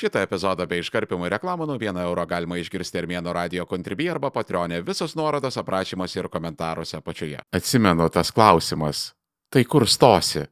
Šitą 0.00 0.22
epizodą 0.24 0.64
bei 0.64 0.80
iškarpimų 0.80 1.28
reklamų 1.34 1.66
nuo 1.68 1.74
1 1.76 1.98
euro 2.00 2.22
galima 2.24 2.56
išgirsti 2.56 3.02
Armėno 3.02 3.34
radio 3.36 3.66
kontribį 3.68 4.06
arba 4.14 4.30
patronė. 4.32 4.78
Visos 4.86 5.12
nuorodos 5.18 5.58
aprašymuose 5.60 6.22
ir 6.22 6.28
komentaruose 6.32 6.96
apačioje. 6.96 7.42
Atsimenu 7.52 8.06
tas 8.08 8.32
klausimas. 8.32 9.10
Tai 9.52 9.60
kur 9.68 9.84
stosi? 9.84 10.46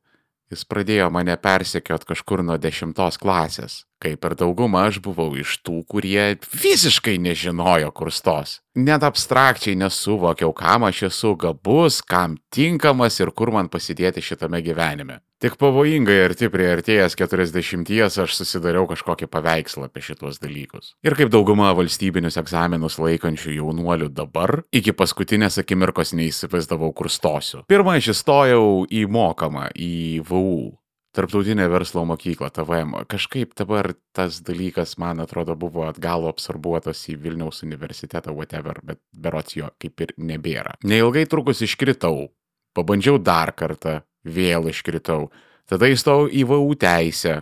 Jis 0.53 0.67
pradėjo 0.69 1.09
mane 1.13 1.37
persekiot 1.41 2.05
kažkur 2.09 2.43
nuo 2.45 2.59
dešimtos 2.61 3.17
klasės. 3.21 3.83
Kaip 3.99 4.23
ir 4.29 4.35
dauguma 4.39 4.85
aš 4.87 5.01
buvau 5.03 5.33
iš 5.35 5.57
tų, 5.67 5.81
kurie 5.91 6.37
visiškai 6.55 7.17
nežinojo, 7.19 7.91
kur 7.91 8.13
stos. 8.15 8.61
Net 8.79 9.03
abstrakčiai 9.03 9.75
nesuvokiau, 9.75 10.53
kam 10.55 10.87
aš 10.87 11.09
esu 11.09 11.33
gabus, 11.35 11.99
kam 12.07 12.37
tinkamas 12.55 13.19
ir 13.19 13.35
kur 13.35 13.51
man 13.51 13.67
pasidėti 13.73 14.23
šitame 14.23 14.63
gyvenime. 14.63 15.19
Tik 15.43 15.59
pavojingai 15.59 16.17
arti 16.29 16.47
prieartėjęs 16.51 17.19
40 17.19 18.23
aš 18.23 18.39
susidariau 18.39 18.87
kažkokį 18.91 19.27
paveikslą 19.31 19.91
apie 19.91 20.03
šitos 20.07 20.39
dalykus. 20.43 20.95
Ir 21.03 21.19
kaip 21.19 21.35
dauguma 21.35 21.75
valstybinius 21.79 22.39
egzaminus 22.39 23.01
laikančių 23.03 23.59
jaunuolių 23.59 24.13
dabar, 24.15 24.61
iki 24.71 24.95
paskutinės 24.95 25.59
akimirkos 25.63 26.15
neįsivaizdavau, 26.15 26.95
kur 26.95 27.11
stosiu. 27.11 27.67
Pirmą 27.71 27.99
aš 27.99 28.13
įstojau 28.15 28.87
į 28.91 29.07
mokamą, 29.11 29.73
į 29.75 30.23
VU. 30.27 30.75
Tarptautinė 31.19 31.65
verslo 31.67 32.05
mokykla, 32.07 32.47
TVM. 32.55 32.93
Kažkaip 33.11 33.57
dabar 33.59 33.89
tas 34.15 34.37
dalykas, 34.47 34.93
man 35.03 35.19
atrodo, 35.19 35.57
buvo 35.59 35.89
atgalo 35.89 36.31
absorbuotas 36.31 37.01
į 37.11 37.17
Vilniaus 37.25 37.65
universitetą, 37.67 38.31
whatever, 38.37 38.79
bet 38.87 39.01
berots 39.11 39.57
jo 39.59 39.67
kaip 39.83 40.05
ir 40.07 40.13
nebėra. 40.15 40.77
Neilgai 40.87 41.25
trukus 41.27 41.65
iškritau, 41.67 42.29
pabandžiau 42.79 43.19
dar 43.19 43.51
kartą, 43.51 43.97
vėl 44.23 44.71
iškritau. 44.71 45.33
Tada 45.67 45.91
įstojau 45.91 46.31
į 46.31 46.47
VU 46.53 46.79
teisę. 46.79 47.41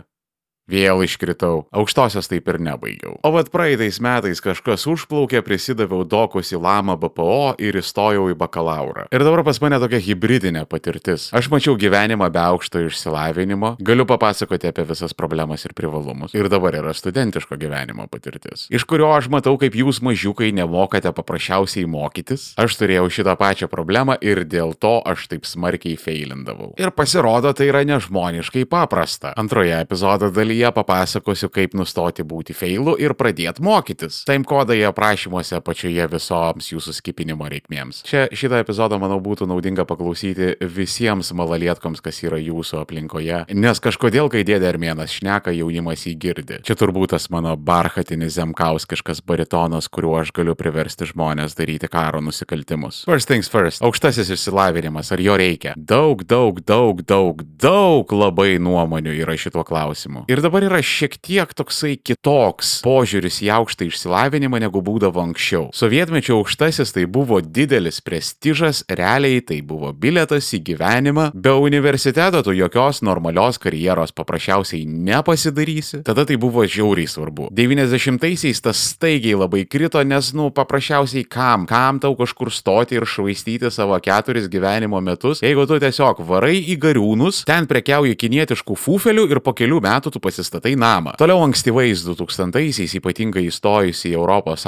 Vėl 0.67 0.99
iškritau. 1.05 1.61
Aukštosios 1.71 2.27
taip 2.27 2.49
ir 2.51 2.57
nebaigiau. 2.59 3.13
O 3.23 3.29
vad 3.31 3.47
praeitais 3.53 4.01
metais 4.03 4.41
kažkas 4.43 4.83
užplaukė, 4.91 5.39
prisidaviau 5.45 6.03
dokus 6.03 6.51
į 6.51 6.59
Lama 6.59 6.97
BPO 6.99 7.55
ir 7.63 7.77
įstojau 7.79 8.25
į 8.33 8.35
bakalaurą. 8.35 9.05
Ir 9.15 9.23
dabar 9.23 9.45
pas 9.47 9.61
mane 9.63 9.79
tokia 9.79 10.01
hybridinė 10.03 10.65
patirtis. 10.67 11.29
Aš 11.31 11.47
mačiau 11.53 11.77
gyvenimą 11.79 12.27
be 12.35 12.41
aukšto 12.43 12.81
išsilavinimo, 12.83 13.77
galiu 13.79 14.03
papasakoti 14.09 14.67
apie 14.67 14.83
visas 14.89 15.15
problemas 15.15 15.63
ir 15.63 15.71
privalumus. 15.77 16.35
Ir 16.35 16.51
dabar 16.51 16.75
yra 16.75 16.91
studentiško 16.91 17.55
gyvenimo 17.55 18.09
patirtis. 18.11 18.67
Iš 18.67 18.83
kurio 18.91 19.13
aš 19.15 19.31
matau, 19.31 19.55
kaip 19.61 19.71
jūs 19.79 20.01
mažiukai 20.03 20.51
nemokate 20.51 21.15
paprasčiausiai 21.15 21.87
mokytis. 21.87 22.49
Aš 22.59 22.75
turėjau 22.81 23.07
šitą 23.07 23.37
pačią 23.39 23.71
problemą 23.71 24.19
ir 24.19 24.43
dėl 24.43 24.75
to 24.75 24.97
aš 25.07 25.29
taip 25.31 25.47
smarkiai 25.47 25.95
feilindavau. 25.95 26.73
Ir 26.75 26.91
pasirodo, 26.91 27.55
tai 27.55 27.71
yra 27.71 27.87
nežmoniškai 27.87 28.67
paprasta. 28.67 29.31
Antroje 29.39 29.79
epizodo 29.79 30.27
dalyje 30.35 30.56
dalyje 30.57 30.71
papasakosiu, 30.73 31.49
kaip 31.53 31.75
nustoti 31.77 32.23
būti 32.25 32.53
feilu 32.55 32.95
ir 32.97 33.13
pradėti 33.13 33.61
mokytis. 33.61 34.23
Timekodai 34.25 34.79
aprašymuose 34.89 35.57
apačioje 35.57 36.07
visoms 36.09 36.71
jūsų 36.71 36.93
skipinimo 36.97 37.45
reikmėms. 37.47 38.01
Čia 38.07 38.27
šitą 38.33 38.61
epizodą, 38.63 38.97
manau, 38.97 39.19
būtų 39.21 39.47
naudinga 39.47 39.85
paklausyti 39.85 40.55
visiems 40.61 41.31
malalietkoms, 41.37 42.01
kas 42.01 42.23
yra 42.23 42.39
jūsų 42.41 42.81
aplinkoje, 42.81 43.43
nes 43.53 43.79
kažkodėl, 43.79 44.31
kai 44.33 44.43
dėdė 44.47 44.71
Armėnas 44.71 45.13
šneka, 45.13 45.53
jaunimas 45.53 46.07
jį 46.07 46.15
girdi. 46.17 46.59
Čia 46.65 46.77
turbūt 46.77 47.13
tas 47.13 47.29
mano 47.29 47.53
barchatinis 47.55 48.35
zemkauskiškas 48.37 49.21
baritonas, 49.27 49.87
kuriuo 49.87 50.17
aš 50.23 50.33
galiu 50.35 50.57
priversti 50.57 51.07
žmonės 51.07 51.55
daryti 51.57 51.89
karo 51.91 52.21
nusikaltimus. 52.25 53.03
First 53.05 53.29
things 53.29 53.51
first. 53.51 53.83
Aukštasis 53.85 54.33
išsilavinimas, 54.33 55.13
ar 55.13 55.21
jo 55.21 55.37
reikia? 55.37 55.75
Daug, 55.77 56.25
daug, 56.27 56.59
daug, 56.65 57.03
daug, 57.05 57.45
daug 57.61 58.17
labai 58.17 58.57
nuomonių 58.61 59.15
yra 59.21 59.37
šituo 59.39 59.63
klausimu. 59.67 60.25
Ir 60.31 60.41
dabar 60.47 60.63
yra 60.63 60.79
šiek 60.79 61.17
tiek 61.19 61.49
toksai 61.57 61.97
kitoks 61.99 62.77
požiūris 62.85 63.41
į 63.43 63.49
aukštą 63.57 63.89
išsilavinimą 63.89 64.61
negu 64.63 64.79
būdavo 64.79 65.19
anksčiau. 65.19 65.65
Sovietmečio 65.75 66.37
aukštasis 66.39 66.93
tai 66.95 67.03
buvo 67.03 67.41
didelis 67.43 67.99
prestižas, 68.05 68.85
realiai 68.87 69.41
tai 69.43 69.57
buvo 69.67 69.91
biletas 69.91 70.47
į 70.55 70.61
gyvenimą, 70.69 71.25
be 71.35 71.51
universiteto 71.51 72.39
tu 72.45 72.55
jokios 72.55 73.01
normalios 73.03 73.59
karjeros 73.59 74.15
paprasčiausiai 74.15 74.85
nepasidarysi, 74.87 75.99
tada 76.07 76.23
tai 76.23 76.37
buvo 76.39 76.63
žiauriai 76.63 77.11
svarbu. 77.11 77.49
90-aisiais 77.57 78.63
tas 78.63 78.85
staigiai 78.93 79.35
labai 79.35 79.65
krito, 79.67 79.99
nes, 80.07 80.31
nu, 80.37 80.47
paprasčiausiai 80.55 81.27
kam, 81.27 81.67
kam 81.67 81.99
tau 81.99 82.15
kažkur 82.15 82.53
stoti 82.55 82.95
ir 82.95 83.07
švaistyti 83.09 83.73
savo 83.73 83.99
keturis 83.99 84.47
gyvenimo 84.53 85.03
metus, 85.03 85.43
jeigu 85.43 85.67
tu 85.67 85.81
tiesiog 85.83 86.23
varai 86.31 86.55
į 86.63 86.79
gariūnus, 86.87 87.43
ten 87.49 87.67
prekiauji 87.67 88.15
kinietiškų 88.15 88.79
fufelių 88.79 89.27
ir 89.33 89.43
po 89.43 89.57
kelių 89.57 89.83
metų 89.83 90.15
tu 90.15 90.23
pasistatai 90.37 90.75
namą. 90.77 91.15
Toliau 91.17 91.41
ankstyvais 91.41 92.03
2000-aisiais, 92.05 92.93
ypatingai 92.99 93.47
įstojus 93.49 94.03
į 94.05 94.13
ES, 94.17 94.65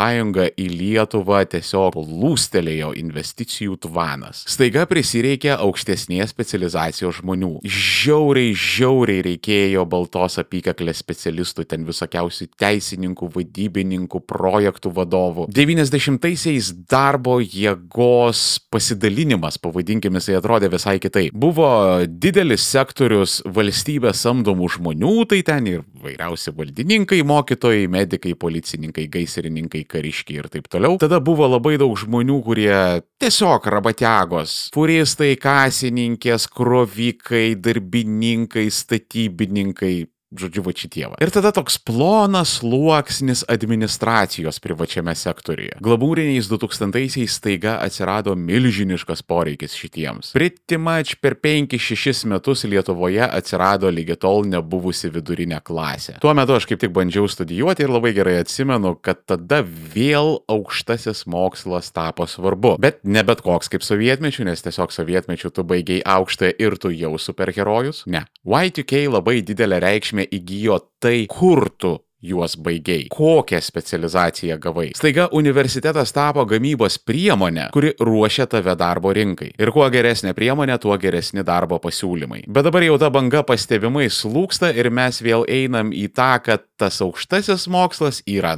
į 0.57 0.66
Lietuvą 0.74 1.44
tiesiog 1.50 2.00
lūstelėjo 2.00 2.94
investicijų 2.97 3.78
tvanas. 3.85 4.44
Staiga 4.50 4.88
prisireikė 4.90 5.53
aukštesnės 5.59 6.34
specializacijos 6.34 7.19
žmonių. 7.22 7.52
Žiauriai, 7.63 8.56
žiauriai 8.58 9.24
reikėjo 9.28 9.85
baltos 9.90 10.40
apykaklės 10.41 11.03
specialistų, 11.03 11.68
ten 11.69 11.85
visokiausių 11.85 12.50
teisininkų, 12.59 13.29
vadybininkų, 13.35 14.24
projektų 14.25 14.94
vadovų. 14.97 15.47
90-aisiais 15.53 16.72
darbo 16.90 17.38
jėgos 17.44 18.59
pasidalinimas, 18.74 19.59
pavadinkime, 19.62 20.18
jisai 20.18 20.40
atrodė 20.40 20.72
visai 20.74 20.97
kitaip. 21.03 21.35
Buvo 21.38 21.69
didelis 22.09 22.66
sektorius 22.66 23.40
valstybės 23.46 24.25
samdomų 24.25 24.74
žmonių, 24.79 25.16
tai 25.29 25.44
ten 25.46 25.59
ir 25.68 25.81
vairiausi 26.03 26.53
valdininkai, 26.56 27.20
mokytojai, 27.28 27.88
medikai, 27.92 28.36
policininkai, 28.40 29.08
gaisrininkai, 29.12 29.84
kariškiai 29.90 30.40
ir 30.44 30.50
taip 30.53 30.70
toliau. 30.72 31.00
Tada 31.02 31.20
buvo 31.24 31.47
labai 31.50 31.78
daug 31.81 31.97
žmonių, 32.00 32.40
kurie 32.46 32.72
tiesiog 33.20 33.68
rabatiagos. 33.74 34.70
Furistai, 34.75 35.34
kasininkės, 35.42 36.47
krovikai, 36.53 37.58
darbininkai, 37.59 38.70
statybininkai, 38.72 40.08
Žodžiu, 40.29 40.62
va 40.62 40.72
šitie. 40.78 41.07
Va. 41.09 41.16
Ir 41.17 41.31
tada 41.34 41.50
toks 41.50 41.79
plonas 41.81 42.59
sluoksnis 42.59 43.41
administracijos 43.50 44.59
privačiame 44.62 45.16
sektoriuje. 45.17 45.79
Glamūriniais 45.81 46.45
2000-aisiais 46.51 47.34
staiga 47.34 47.79
atsirado 47.81 48.35
milžiniškas 48.38 49.23
poreikis 49.25 49.73
šitiems. 49.73 50.35
Pritimač 50.38 51.16
per 51.17 51.34
5-6 51.34 52.28
metus 52.29 52.62
Lietuvoje 52.69 53.25
atsirado 53.25 53.90
lygi 53.90 54.19
tol 54.22 54.45
nebuvusi 54.45 55.09
vidurinė 55.09 55.63
klasė. 55.66 56.19
Tuo 56.22 56.35
metu 56.38 56.53
aš 56.59 56.69
kaip 56.69 56.84
tik 56.84 56.94
bandžiau 56.94 57.25
studijuoti 57.25 57.88
ir 57.88 57.96
labai 57.96 58.13
gerai 58.13 58.38
atsimenu, 58.44 58.94
kad 59.01 59.25
tada 59.25 59.63
vėl 59.66 60.44
aukštasis 60.46 61.25
mokslas 61.25 61.90
tapo 61.96 62.29
svarbu. 62.29 62.75
Bet 62.78 63.01
ne 63.01 63.25
bet 63.25 63.41
koks 63.41 63.73
kaip 63.73 63.88
sovietmečių, 63.88 64.46
nes 64.51 64.61
tiesiog 64.61 64.94
sovietmečių 64.94 65.53
tu 65.57 65.66
baigiai 65.66 66.06
aukštą 66.06 66.53
ir 66.61 66.78
tu 66.78 66.94
jau 66.94 67.16
superherojus. 67.17 68.06
Ne. 68.06 68.28
Y2K 68.46 69.07
labai 69.09 69.40
didelę 69.41 69.81
reikšmę 69.81 70.19
reikšmę 70.19 70.28
įgyjo 70.31 70.80
tai, 71.00 71.28
kur 71.28 71.69
tu 71.78 72.00
juos 72.22 72.57
baigiai, 72.57 73.07
kokią 73.09 73.62
specializaciją 73.62 74.57
gavai. 74.59 74.91
Staiga 74.96 75.30
universitetas 75.31 76.12
tapo 76.12 76.46
gamybos 76.46 77.00
priemonė, 77.00 77.69
kuri 77.72 77.94
ruošia 78.00 78.46
tave 78.46 78.75
darbo 78.75 79.13
rinkai. 79.13 79.53
Ir 79.58 79.72
kuo 79.72 79.88
geresnė 79.90 80.34
priemonė, 80.35 80.78
tuo 80.79 80.97
geresni 80.97 81.44
darbo 81.44 81.79
pasiūlymai. 81.79 82.44
Bet 82.47 82.68
dabar 82.68 82.84
jau 82.84 82.97
ta 83.00 83.09
banga 83.09 83.44
pastebimai 83.44 84.09
slūksta 84.09 84.74
ir 84.75 84.91
mes 84.91 85.22
vėl 85.22 85.47
einam 85.47 85.94
į 85.94 86.09
tą, 86.12 86.35
kad 86.44 86.68
tas 86.78 87.00
aukštasis 87.00 87.69
mokslas 87.72 88.22
yra 88.28 88.58